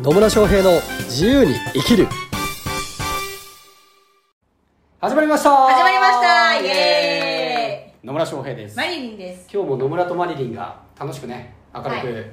[0.00, 2.06] 野村翔平の自由に生きる。
[5.00, 5.50] 始まりました。
[5.50, 6.60] 始まりました。
[6.60, 8.76] イエ野村翔平です。
[8.76, 9.48] マリリンです。
[9.52, 12.30] 今日も野村とマリリンが楽しくね明るく、はい。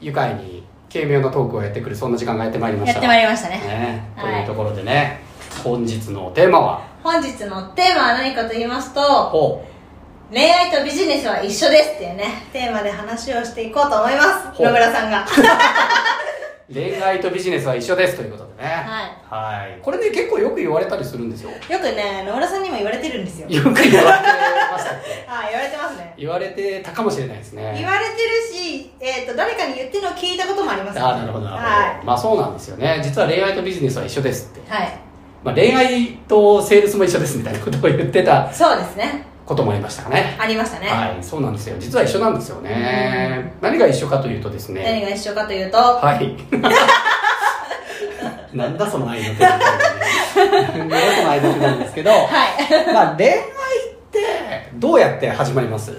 [0.00, 2.92] 愉快に軽妙なトークをやってくるそんな時間がやってまいりました。
[2.94, 3.56] やってまいりましたね。
[3.58, 4.10] ね。
[4.18, 4.40] とはい。
[4.42, 5.20] いうところでね
[5.62, 6.86] 本日のテーマは？
[7.02, 9.64] 本日のテーマは何かと言いますとほ
[10.32, 14.22] 恋愛とビジネスは一緒ですっていうねテーマで話をしていこうと思いま
[14.52, 14.56] す。
[14.56, 14.66] ほう。
[14.66, 15.22] 野村さんが。
[15.22, 15.26] う
[16.72, 18.68] 恋愛とビジネスは一緒ですということでね。
[18.68, 19.60] はい。
[19.60, 19.78] はい。
[19.82, 21.50] これね結構よく言われたりするんですよ。
[21.50, 23.48] よよくね野村さんにも言われてるんですよ。
[23.48, 25.24] く言われてましたっけ？
[25.28, 26.14] はい言われてますね。
[26.16, 27.74] 言われてたかもしれないですね。
[27.76, 28.18] 言われてる
[28.50, 33.00] し、えー、と誰かに言ってるのを聞いたこともありますああなるほどなるほど、はまあそうなんですよね。
[33.02, 34.98] 実は恋愛とビジネスは一緒ですって、い、はい、
[35.42, 38.50] まあ、恋愛とセールスも一緒ですみたいなことを言ってた。
[38.52, 40.36] そうですねこともありましたかね。
[40.38, 41.76] ありましたね、はいそうなんですよ。
[41.78, 43.52] 実は一緒なんですよね。
[43.60, 45.76] 何が一緒かというとです何ねが一緒かというと？
[45.78, 46.34] はい。
[48.56, 49.66] なんだその愛の手なだ
[50.34, 50.40] そ
[51.24, 52.30] の愛の手なんですけど、 はい。
[52.92, 53.42] まあ恋愛っ
[54.12, 54.20] て
[54.74, 55.92] どうやって始まります？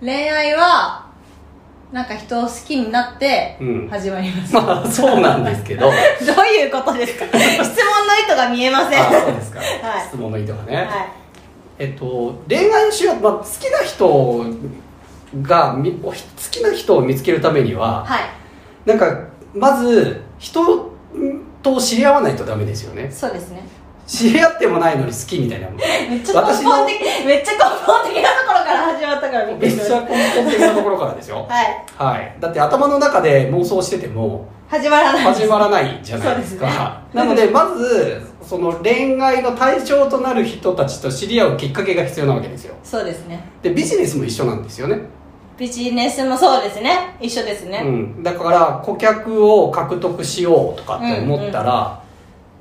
[0.00, 1.04] 恋愛は
[1.92, 3.88] なんか人を好きになってうん。
[3.90, 5.90] 始まります、まあそうなんですけど。
[5.90, 5.92] ど
[6.42, 7.26] ういうことですか？
[7.26, 7.68] 質問の意
[8.28, 9.02] 図が見えません。
[9.02, 9.68] あそうですか、はい。
[10.08, 10.86] 質問の意図がね、はい
[11.78, 14.44] えっと、恋愛しよう、まあ、好きな人
[15.42, 16.12] がみ好
[16.50, 18.20] きな人を見つけるためにははい。
[18.84, 20.92] なんかまず人
[21.62, 23.10] と知り合わないとダメですよね。
[23.10, 23.62] そうですね。
[24.06, 30.06] 知り合ってもないのに好きみたいなめっちゃ根私の本的めっちゃ根本的なところから始まったからめっちゃ根
[30.42, 31.84] 本的なところからですよたはい。
[31.96, 32.36] はい。
[32.40, 35.22] だって頭の中で妄想してても始まらない。
[35.22, 36.66] 始まらないじゃないですか。
[36.66, 37.20] ね。
[37.20, 42.74] なのでまずその恋愛の対象となる人たちと知り合うきっかけが必要なわけですよ。
[42.84, 43.42] そうですね。
[43.62, 45.00] でビジネスも一緒なんですよね。
[45.56, 47.16] ビジネスもそうですね。
[47.18, 47.88] 一緒ですね、う
[48.20, 52.02] ん、だから顧客を獲得しようとかって思ったら、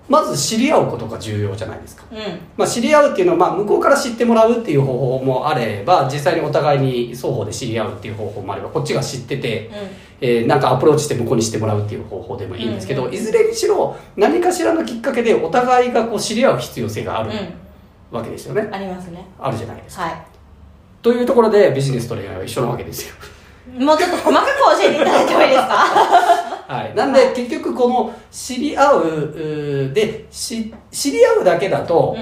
[0.08, 2.18] まず知り合うことが重要じゃないですか、うん。
[2.56, 9.70] まあ、知り合うっていうのは、まあ、向こうから知ってもらうっていう方法もあれば実際にお互いに双方で知り合うっていう方法もあればこっちが知ってて、
[10.22, 17.32] えーなんかアプローチして向こうに知ってもらうっていう方法でもいいんですけど、うんいずれにしろ何かしらのきっかけでお互いがこう知り合う必要性がある
[18.12, 19.26] うん、わけですよね、ありますね。
[19.40, 20.04] あるじゃないですか。
[20.04, 20.24] は
[21.02, 23.16] というところでビジネスと恋愛は一緒なわけですよ。
[23.80, 25.74] いもうちょっと細かく教えていただいてもいいですか？
[26.72, 32.16] はい、なんで結局この知り合うでし知り合うだけだと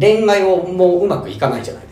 [0.00, 1.91] 恋愛をもううまくいかないじゃないで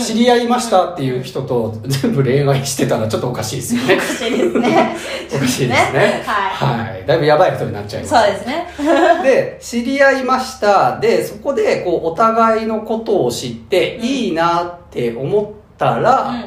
[0.00, 3.94] 知り合いましたっていう人と全部恋愛してたらちょっとおかしいですよね。
[3.94, 4.96] おかしいですね。
[5.34, 6.22] おかしいですね。
[6.24, 6.90] はい。
[6.90, 8.14] はい、だいぶやばい人になっちゃいます。
[8.14, 8.66] そうですね。
[9.22, 14.04] で知り合いましたでそこでこうお互いのことを知って、うん。
[14.04, 16.44] いいなって思ったら、うん。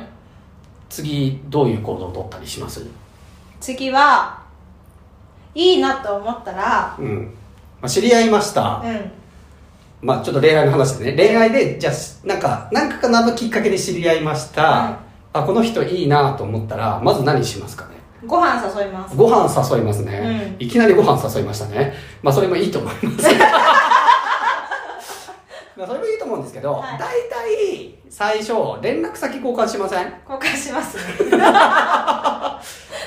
[0.90, 2.86] 次どういう行動を取ったりします？
[3.60, 4.40] 次は
[5.54, 7.34] いいなと思ったらうん、
[7.82, 9.12] まあ、知り合いました、うん
[10.02, 11.28] まあちょっと恋愛の話でね。
[11.28, 11.94] 恋愛でじゃあ
[12.28, 15.00] なんか何かかのきっかけで知り合いました、
[15.34, 17.96] あこの人いいなと思ったらまず何しますかね？
[18.28, 19.16] ご飯誘います。
[19.16, 21.94] ご飯誘いますね、いきなりご飯誘いましたね。
[22.22, 23.30] まあそれもいいと思います。
[25.78, 26.98] まあそれもいいと思うんですけど、はい。
[26.98, 30.14] 大体最初連絡先交換しません？
[30.30, 31.02] 交換しますね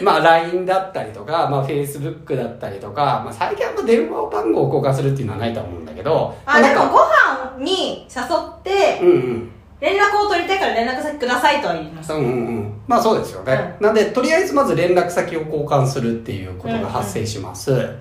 [0.02, 9.50] まあ LINE だったりとか、まあ、Facebook だったりとか、まあ、最近は電話番号を交換するっていうのはないと思うんだけどあでもご飯に誘ってうんうん。
[9.80, 12.12] 連絡を取りたいから連絡先くださいとは言います。
[12.12, 12.80] うんうんうん。
[12.88, 17.96] まあそうですよね、なんでとりあえずまず連絡先を交換するっていうことが発生します、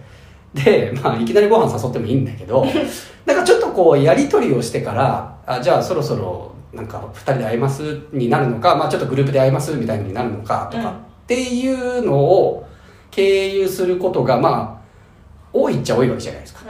[0.54, 2.66] でまあいきなりご飯誘ってもいいんだけど
[3.26, 12.66] なんかちょっとこうやり取りをしてからあじゃあそろそろなんか2人で会いますになるのか、まあ、ちょっとグループで会いますみたいになるのかとか、うんっていうのを
[13.12, 14.88] 経由することがまあ
[15.52, 16.62] 多いっちゃ多いわけじゃないですか。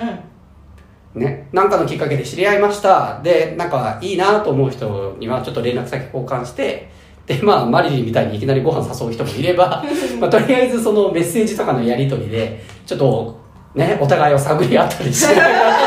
[1.14, 1.22] うん。
[1.22, 3.22] ね、なんかのきっかけで知り合いました。
[3.22, 6.90] でなんかいいなと思う人にはちょっと連絡先交換して
[7.28, 9.84] でまあマリリンみたいにいきなりご飯誘う人もいれば、
[10.20, 13.38] まあ、とりあえずそのメッセージとかのやり取りでちょっと
[13.76, 15.78] ねお互いを探り合ったりしながら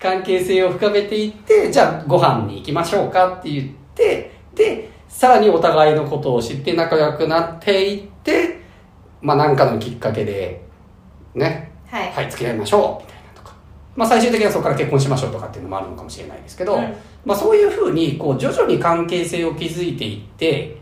[0.00, 8.60] 関係性を深めていってじゃあご飯に行きましょうかって言ってでさらにお互いのことを知って仲良くなっていって
[9.20, 10.64] まあ何かのきっかけで
[11.34, 12.12] ねはい。
[12.12, 13.54] はい、付き合いましょうみたいなとか、
[13.96, 16.94] まあ、最終的にはそこから結婚しましょうとかっていうのもあるのかもしれないですけど、うん。
[17.24, 20.76] まあ、そういうふうにこう徐々に関係性を築いていって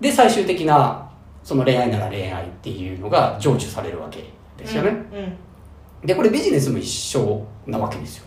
[0.00, 1.10] で最終的な
[1.42, 4.24] その恋愛なら恋愛っていうのが成就されるわけ
[4.58, 5.28] ですよね、うんうん、は
[6.04, 6.06] い。
[6.06, 8.26] でこれビジネスも一緒なわけですよ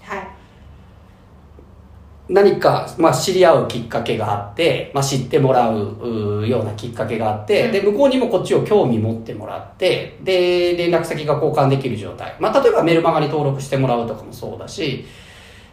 [2.29, 12.35] 何か、まあ、知り合うきっかけがあって、まあ、知ってもらうようなきっかけがあって、うんで、向こうにもこっちを興味持ってもらって、で、連絡先が交換できる状態。
[12.39, 15.05] まあ、例えばメルマガに登録してもらうとかもそうだし、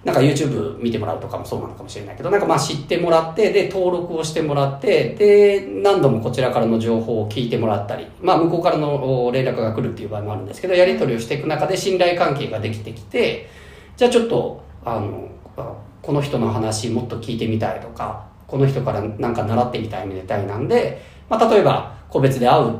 [0.06, 13.50] なんか YouTube 見てもらうとかもそうなのかもしれないけど、なんかまあ知ってもらって、で、登録をしてもらって、で、何度もこちらからの情報を聞いてもらったり、まあ向こうからのお連絡が来るっていう場合もあるんですけど、やり取りをしていく中で信頼関係ができてきて、
[13.96, 15.74] じゃあちょっと、あの、あ
[16.06, 22.78] この人の話もっと聞いてみたいとか、この人からなんか習ってみたいみたいなんで、まあ例えば個別で会う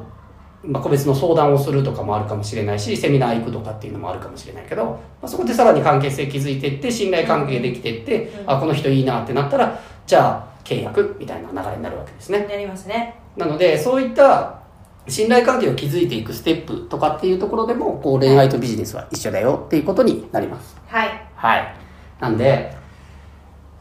[0.62, 12.46] まあ、個別の相談をするとかもあるかもしれないしセミナー行くとかっていうのもあるかもしれないけど、まあ、そこでさらに関係性築いていって信頼関係できていって、うんあこの人いいなってなったらじゃあ契約みたいな流れになるわけですね。
[12.50, 13.14] やりますね。
[13.36, 14.60] なのでそういった
[15.06, 20.76] 信頼関係を築いていくステップとかっていうところでもこう恋愛とビジネスは一緒だよっていうことになります。
[20.86, 21.28] はい。
[21.36, 21.74] はい。
[22.20, 22.76] なんで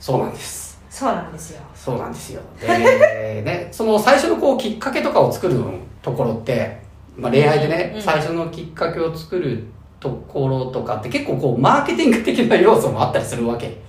[0.06, 2.42] そうなんですそうなんですよそうなんですよ。
[2.62, 5.60] で、ね、 その最初のこうきっかけとかを作る
[6.04, 6.78] ところって、
[7.18, 9.64] まあ、恋愛でね、うん最初のきっかけを作る
[10.00, 13.80] ところとかって結構こうマーケティング的な要素もあったりするわけ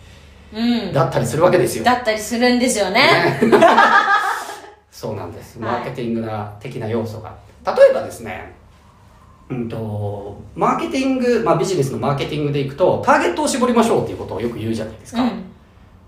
[0.55, 1.85] うんだったりするわけですよ。
[1.85, 3.01] だったりするんですよね
[3.43, 3.51] ね
[4.91, 5.59] そうなんです。
[5.59, 7.35] マはいーケティングな的な要素が。
[7.67, 8.55] 例えばですね、
[9.51, 15.23] うんと、マーケティング、まあビジネスのマーケティングでいくと、ターゲットを絞りましょうっていうことをよく言うじゃないですか。
[15.23, 15.47] うん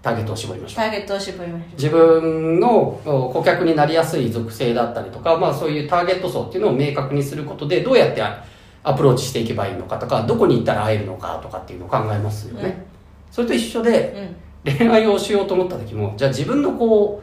[0.03, 0.77] ターゲットを絞りましょう。
[0.77, 0.83] タ。
[0.83, 12.87] ーゲットを絞りましょ自分のお顧客になりやすい属性だったりとか、まあそういうターゲット層っていうのを明確にすることで、どうやってアプローチしていけばいいのかとか、どこに行ったら会えるのかとかっていうのを考えますよね。
[13.31, 14.37] それと一緒で、
[14.67, 14.79] ううん。
[14.79, 17.23] 恋愛をしようと思った時も、じゃあ自分のこ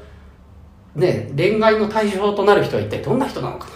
[0.95, 3.67] う、ね、恋愛の対象となる人は一体どんな人なのか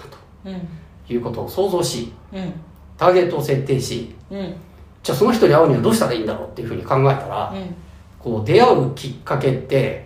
[0.46, 0.68] なうん。
[1.08, 2.54] ということを想像し、うん。
[2.98, 4.56] ターゲットを設定し、うん。
[5.02, 7.76] じゃあその人に会うにはどうしたらいいんだろうっていうふうに考えたら、うん
[8.20, 10.06] こう出会うきっかけって、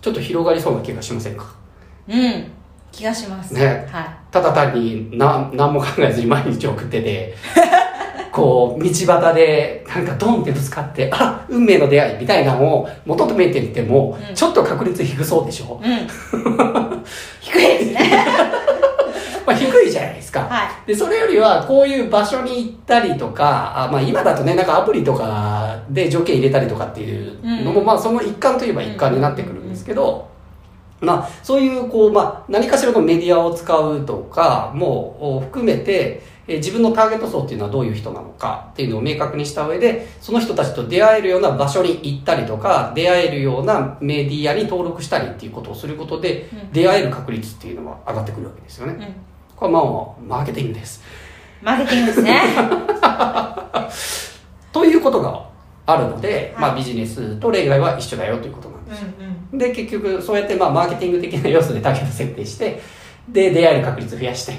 [0.00, 1.44] ちょっと広がりそうな気がしませんか？
[2.08, 2.50] うん。
[2.92, 3.52] 気がします。
[3.54, 3.86] ね。
[3.90, 4.04] はい。
[4.30, 7.34] ただ単にな何も考えずに毎日送ってて
[8.32, 14.34] こう道端でなんかドンってぶつかってあ運命の出会いみたいなのを求めていても、うん。
[14.34, 16.08] ちょっと確率低そうでしょ、うん
[17.40, 18.24] 低いですね
[19.46, 20.20] まあ、低いじゃない
[20.86, 27.86] でそれよりはこういう場所に行ったりとかあ、まあ、今だとねなんかアプリとかで条件入れたりとかっていうのも、うん。
[27.86, 30.28] まあその一環といえば一環になってくるんですけど、
[31.00, 46.72] まあ、そういうこう、まあ、何かしらのメディアを使うとかもお含めて、えー自分のターゲット層っていうのはどういう人なのかっていうのを明確にした上でその人たちと出会えるような場所に行ったりとか出会えるようなメディアに登録したりっていうことをすることで、うん。
[46.72, 48.94] 出会える確率っていうのは上がってくるわけですよね。
[48.94, 49.29] うん
[49.60, 49.90] これはま
[50.36, 51.02] あマーケティングです。
[51.62, 52.40] マーケティングですね。
[54.72, 55.44] ということが
[55.86, 56.62] あるので、はい。
[56.70, 59.02] まあ、ビジネスと恋愛は一緒だよということなんうです。
[59.54, 62.80] んで結局そうやってまあマーケティング的な要素でターゲット設定して
[63.28, 64.54] で出会える確率増やして。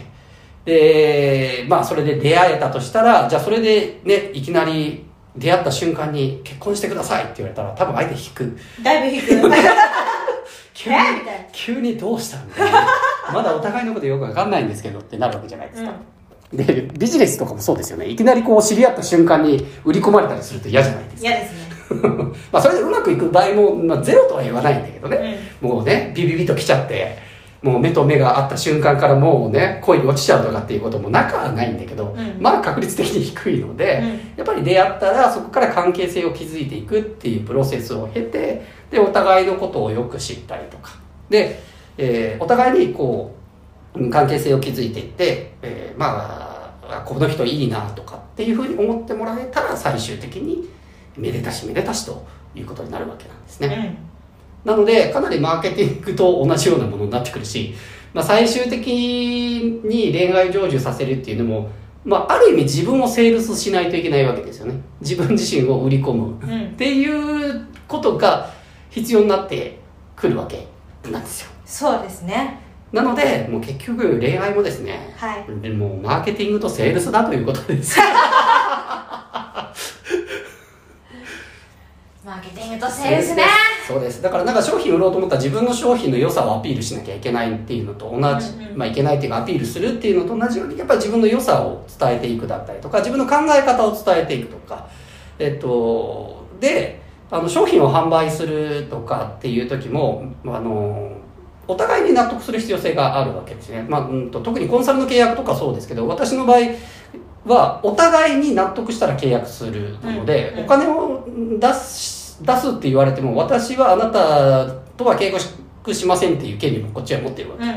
[0.65, 5.05] でまあそれで出会えたとしたらじゃあそれでねいきなり
[5.35, 8.43] 出会った瞬間に結婚してくださいって言われたら多分相手引く。
[8.43, 9.49] うんだいぶ低く
[10.75, 10.99] 急にえ？
[11.19, 11.45] みたいな。
[11.51, 12.87] 急にどうしたみたいな
[13.33, 15.93] まだお互いのことよくわかんないんですけどってなるわけじゃないですか、
[16.53, 18.07] でビジネスとかもそうですよね。
[18.07, 21.29] いきなりこう知り合った瞬間に売り込まれたりすると嫌じゃないですか。
[21.29, 21.61] 嫌ですね。
[22.51, 27.17] まあそれでうまくいく場合も、まあ、ゼロとは言わないんだけどね、もうねビビビと来ちゃって
[27.61, 32.41] もう目と目が合った瞬間からもうね恋に落ちちゃうとかっていうこともなくはないんだけど、うん。
[32.41, 34.09] まあ確率的に低いので、うん。
[34.37, 40.91] やっぱり出会ったらそこから関係性を築いていくっていうプロセスを経てでお互いのことをよく知ったりとか。
[41.29, 41.61] で、
[41.97, 43.35] えーお互いにこ
[43.95, 50.67] ううん関係性を築いていって、えーまあこの人いいなとかっていうふうに思ってもらえたら最終的に
[51.15, 53.97] めでたしめでたしということになるわけなんですね。
[54.65, 57.73] なので、かなりマーケティングと同じようなものになってくるし、
[58.13, 61.69] まあ、最終的に恋愛成就させるっていうのも、
[62.03, 64.75] まあ、ある意味自分をセールスしないといけないわけですよね。
[64.99, 68.51] 自分自身を売り込むうんうんっていうことが
[68.89, 69.79] 必要になって
[70.15, 70.67] くるわけ
[71.09, 71.49] なんですよ。
[71.71, 72.59] そうですね。
[72.91, 75.45] なので、もう結局恋愛もですね、はい。
[75.61, 77.97] でもうマーケティングとセールスだということです。
[82.25, 83.45] マーケティングとセールスね。
[83.87, 84.21] そうです。
[84.21, 88.77] だからなんか商品売ろうと思ったら自分の商品の良さをアピールしなきゃいけないっていうのと同じ、うんうん。
[88.77, 94.85] まあいけないっていうかアピールするっていうのと同じようにやっぱり自分の良さを伝えていくだったりとか自分の考え方を伝えていくとか。
[95.39, 96.99] えっとで
[97.31, 101.20] あの商品を販売するとかっていう時もあの
[101.71, 106.57] お互いに納得する必要性があるわけですね、まあうん、と特にコンサルの契約とかそうですけど私の場合
[107.45, 111.25] はお互いに納得したら契約するので、うんうんお金を
[111.59, 117.75] 出し出すって言われても私はあなたとは契約しませんっていう権利もこっちは持ってるわけうんうん。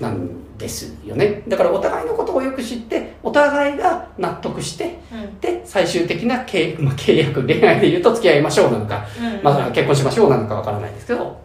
[0.00, 1.42] なんですよね。
[1.48, 5.40] だからお互いのことをよく知ってお互いが納得してうん。
[5.40, 9.42] で最終的な契,、まあ、契約恋愛で言うと付き合いましょうなのか、うん。
[9.42, 11.40] まあ、結婚しましょうなのかわからないですけど、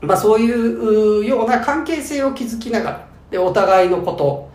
[0.00, 4.48] まあ、そういうような関係性を築きながらでお互いのこと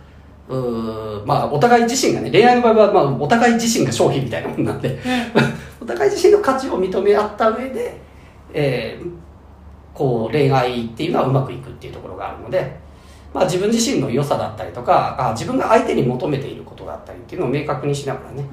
[0.48, 4.98] うーまあお互い自身がね恋愛の場合は、まあ、お互い自身が商品みたいなもんなんで
[5.80, 8.00] お互い自身の価値を認め合った上で、
[8.52, 9.24] えー
[9.94, 12.76] こう恋愛っていうのはうまくいくっていうところがあるので、
[13.32, 18.44] まあ、自分自身の良さだったりとかあ自分が相手に求めていることがあったりっていうのを明確にしながらね、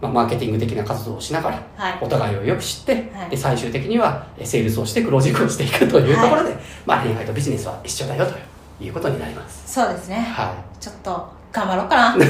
[0.00, 1.98] まあ、マーケティング的な活動をしながらはい。
[2.00, 3.30] お互いをよく知って、はい。
[3.30, 9.72] で最終的にはえセールスをしてクロージングをしていくというところで、まあ、恋愛とビジネスは一緒だよということになります。
[9.72, 10.16] そうですね。
[10.16, 12.24] はちょっと頑張ろうかな。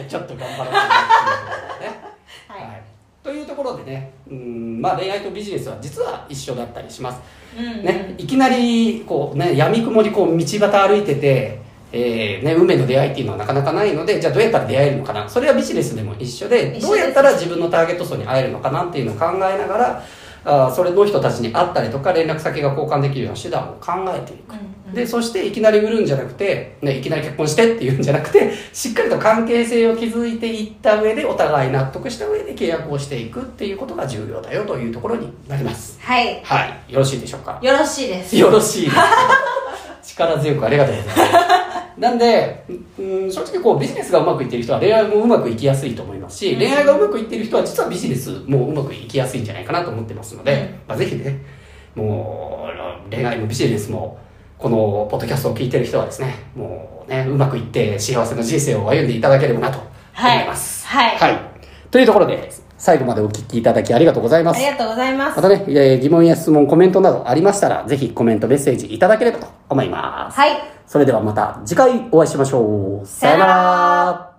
[0.00, 0.80] い、 ちょっと頑張ろうという。
[2.48, 2.60] はい。
[2.60, 2.82] はい、
[3.22, 7.20] というところでね、うんまあ、恋愛とビジネスは実は一緒だったりします。
[7.58, 7.84] うん。
[7.84, 11.61] ね、いきなりこう、ね、闇雲にこう道端歩いてて、
[11.94, 15.28] えーね、運命の出会いっていうのはなかなかないのでじゃあどうやったら出会えるのかな？
[15.28, 20.02] それはビジネスでも一緒でどうやったら自分のターゲット層に会えるのかなっていうのを考えながら
[20.44, 24.52] あーそれの人たちに会ったりとか連絡先が交換できるような手段を考えていく。
[24.52, 24.58] うん
[24.88, 24.94] うん。
[24.94, 35.98] でそしていきなり売るんじゃなくて、ね、いきなり結婚してっていうんじゃなくてしっかりと関係性を築いていった上でお互い納得した上で契約をしていくっていうことが重要だよというところになります。
[36.00, 36.40] はい。
[36.42, 36.92] はい。
[36.92, 37.58] よろしいでしょうか？
[37.62, 38.36] よろしいです。
[38.36, 38.96] よろしいです。
[40.14, 42.64] 力強くありがとうございますなんで、
[42.98, 46.58] うん、正直こうビジネスがうまくいってる人は恋愛もうまくいきやすいと思いますし、うん。
[46.58, 50.88] 恋愛がうまくいってる人は実はビジネスもうまくいきやすいんじゃないかなと思ってますので、うん。
[50.88, 51.40] まあ、ぜひね
[51.94, 52.68] も
[53.08, 54.18] う恋愛もビジネスも
[54.58, 59.88] このポッドキャストを聞いてる人はですねもうねうまくいって幸せな人生を歩んでいただければなと思
[60.42, 60.86] います。
[60.86, 61.18] はい。
[61.18, 61.38] はい、
[61.90, 64.56] というところで最後までお聞きいただきありがとうございます。
[64.56, 65.36] ありがとうございます。
[65.36, 70.36] またね、えー疑問や質問、コメントなどありましたら、ぜひコメント、メッセージいただければと思います。
[70.36, 73.06] はいそれではまた次回お会いしましょう。
[73.06, 74.31] さよなら